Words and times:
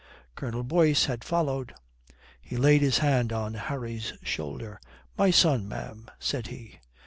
Colonel 0.33 0.63
Boyce 0.63 1.05
had 1.05 1.23
followed. 1.23 1.75
He 2.41 2.57
laid 2.57 2.81
his 2.81 2.97
hand 2.97 3.31
on 3.31 3.53
Harry's 3.53 4.13
shoulder: 4.23 4.81
"My 5.15 5.29
son, 5.29 5.67
ma'am," 5.67 6.09
said 6.17 6.47
he. 6.47 6.79